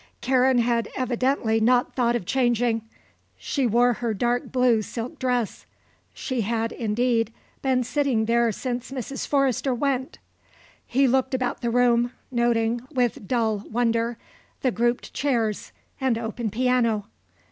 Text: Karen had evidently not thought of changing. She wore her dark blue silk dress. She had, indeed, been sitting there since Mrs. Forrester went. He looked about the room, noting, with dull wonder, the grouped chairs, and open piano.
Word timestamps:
Karen 0.19 0.57
had 0.57 0.89
evidently 0.95 1.59
not 1.59 1.93
thought 1.93 2.15
of 2.15 2.25
changing. 2.25 2.81
She 3.37 3.67
wore 3.67 3.93
her 3.93 4.15
dark 4.15 4.51
blue 4.51 4.81
silk 4.81 5.19
dress. 5.19 5.67
She 6.11 6.41
had, 6.41 6.71
indeed, 6.71 7.31
been 7.61 7.83
sitting 7.83 8.25
there 8.25 8.51
since 8.51 8.89
Mrs. 8.91 9.27
Forrester 9.27 9.75
went. 9.75 10.17
He 10.87 11.07
looked 11.07 11.35
about 11.35 11.61
the 11.61 11.69
room, 11.69 12.13
noting, 12.31 12.81
with 12.91 13.27
dull 13.27 13.59
wonder, 13.69 14.17
the 14.63 14.71
grouped 14.71 15.13
chairs, 15.13 15.71
and 15.99 16.17
open 16.17 16.49
piano. 16.49 17.05